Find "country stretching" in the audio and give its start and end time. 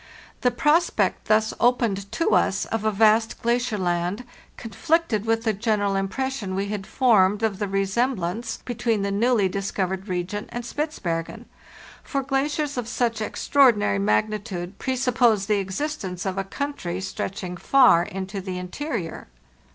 16.45-17.55